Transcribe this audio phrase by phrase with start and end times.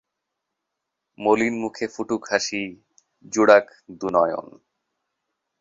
[1.19, 2.63] মলিন মুখে ফুটুক হাসি
[3.33, 3.65] জুড়াক
[3.99, 4.47] দু-নয়ন।